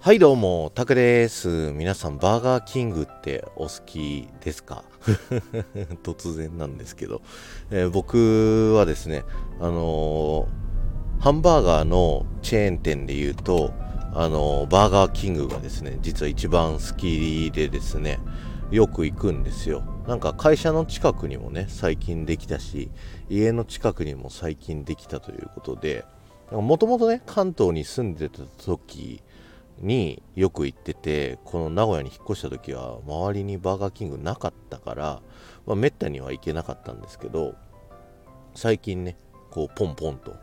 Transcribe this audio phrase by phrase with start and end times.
[0.00, 1.72] はいどうも、タクです。
[1.72, 4.84] 皆さん、バーガーキングってお好きですか？
[6.04, 7.20] 突然なんですけど、
[7.72, 9.24] えー、僕はですね、
[9.58, 13.72] あのー、ハンバーガーのチェーン店で言うと、
[14.14, 18.20] あのー、バーガーキングがですね、実は一番好きでですね、
[18.70, 19.82] よく行くんですよ。
[20.06, 22.92] なんか会社の近くにもね、最近できたし、
[23.28, 26.04] 家の近くにも最近できたということで、
[26.52, 29.22] もともとね、関東に住んでた時、
[29.80, 35.22] によく行っててこの名古屋に引っ越した時は周りにバーガーキングなかったから、
[35.66, 37.54] まあ、めったには行けなかったんですけど
[38.54, 39.16] 最近ね
[39.50, 40.36] こうポンポンと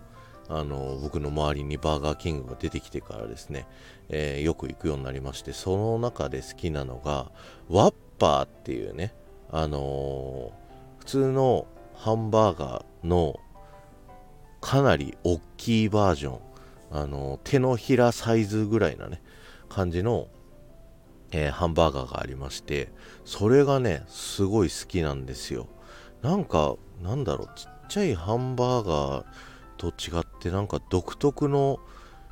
[0.48, 3.67] あの僕の周りにバーガーキングが出てきてからですね、
[4.09, 7.31] えー、よく行くようになりましてその中で好きなのが
[7.70, 9.13] ワッパーっていうね
[9.52, 13.39] あのー、普通のハンバーガーの
[14.61, 16.39] かなり大きいバージョン
[16.91, 19.22] あの手のひらサイズぐらいなね
[19.69, 20.27] 感じの、
[21.31, 22.91] えー、ハンバーガーがありまして
[23.23, 25.67] それがねすごい好きなんですよ。
[26.21, 29.25] なんかなんだろうちっちゃいハンバーガー
[29.77, 31.80] と違ってなんか独特の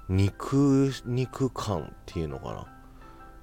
[0.09, 2.67] 肉肉感っていうのかな。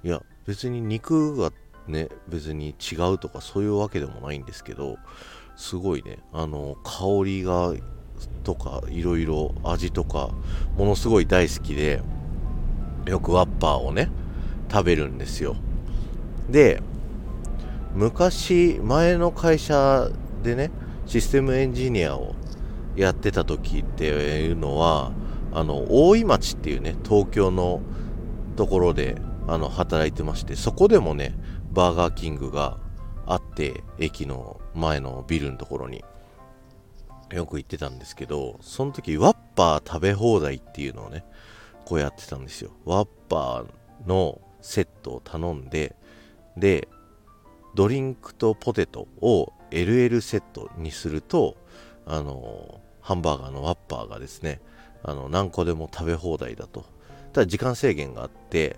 [0.03, 1.51] いや別に肉が
[1.87, 4.97] ね別に違うとかそういうわけでもないんですけど
[5.55, 7.73] すごいねあの香りが
[8.43, 10.29] とかいろいろ味とか
[10.77, 12.01] ものすごい大好きで
[13.05, 14.09] よくワッパーをね
[14.71, 15.55] 食べるんですよ。
[16.49, 16.81] で
[17.93, 20.09] 昔前の会社
[20.43, 20.71] でね
[21.05, 22.35] システムエンジニアを
[22.95, 25.11] やってた時っていうのは
[25.51, 27.81] あの大井町っていうね東京の
[28.55, 31.35] ところであの働いてましてそこでもね
[31.71, 32.77] バーガーキングが
[33.25, 36.03] あって駅の前のビルのところに。
[37.35, 41.23] よく行ってたんですけど、その時ワッパー食べ放題っていうのをね、
[41.85, 42.71] こうやってたんですよ。
[42.85, 45.95] ワッパーのセットを頼んで、
[46.57, 46.87] で、
[47.75, 51.57] ドリンクとポテトを LL セットにすると、
[52.05, 54.61] あの、ハンバーガーのワッパーがですね、
[55.03, 56.85] あの、何個でも食べ放題だと。
[57.33, 58.77] ただ時間制限があって、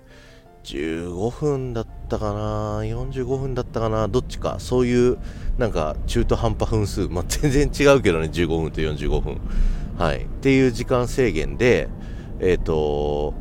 [0.64, 5.18] 15分だったかな45分だったかなどっちかそういう
[5.58, 9.42] なんか中途半端分数、まあ、全然違うけどね15分と45分
[9.98, 11.90] はいっていう時間制限で
[12.40, 13.34] えっ、ー、と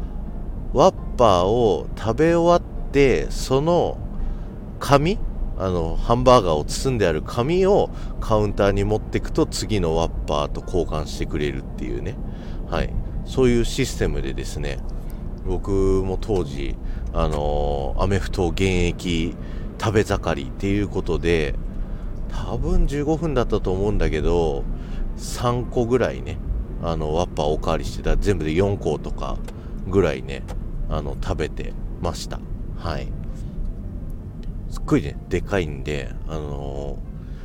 [0.73, 3.99] ワッパーを食べ終わってその
[4.81, 5.19] 紙
[5.59, 12.17] あのハンバーガーを包んである紙をカウンターに持っていくと次のワッパーと交換してくれるっていうね。
[12.69, 12.93] はい。
[13.25, 14.79] そういうシステムでですね
[15.47, 16.77] 僕も当時
[17.13, 19.35] あのアメフト現役
[19.81, 21.55] 食べ盛りっていうことで
[22.29, 24.65] 多分15分だったと思うんだけど
[25.19, 26.39] 3個ぐらいね
[26.82, 29.38] あのワッパーおかわりしてた全部で4個とか
[29.88, 30.43] ぐらいね
[30.88, 32.41] あの食べてました。
[32.76, 33.12] はい。
[34.70, 36.98] すっごいねでかいんであの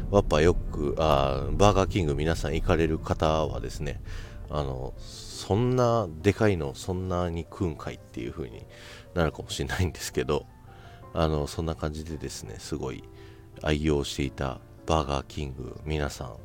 [0.10, 4.02] ー、ワッパーよくあバーガーキング皆さん行かれる方はですね
[4.50, 8.66] あのそんなでかいのそんなに食うんかいっていう風に
[9.14, 10.46] なるかもしれないんですけど
[11.14, 13.04] あのそんな感じでですねすごい
[13.62, 16.38] 愛用していたバーガーキング皆さん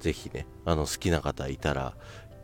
[0.00, 1.94] ぜひねあの好きな方いたら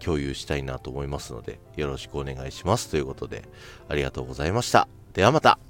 [0.00, 2.90] 共有したいなと思いますのでよろしくお願いします。
[2.90, 3.44] ということで
[3.88, 4.88] ありがとうございました。
[5.12, 5.69] ではまた。